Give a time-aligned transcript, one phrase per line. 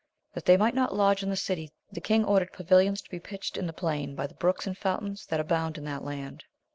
[0.33, 3.55] That they might not lodge in the city, the king ordered pavilions to be pitched
[3.55, 6.43] in the plain by the brooks and fountains that abound in that land.